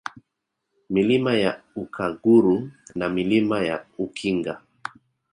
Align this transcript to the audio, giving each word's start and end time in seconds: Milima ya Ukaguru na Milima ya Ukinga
Milima 0.89 1.33
ya 1.33 1.61
Ukaguru 1.75 2.71
na 2.95 3.09
Milima 3.09 3.61
ya 3.65 3.85
Ukinga 3.97 4.61